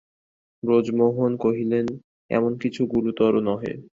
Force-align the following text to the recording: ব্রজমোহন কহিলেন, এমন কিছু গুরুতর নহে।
ব্রজমোহন 0.63 1.31
কহিলেন, 1.37 1.85
এমন 2.31 2.51
কিছু 2.57 2.81
গুরুতর 2.93 3.33
নহে। 3.47 3.73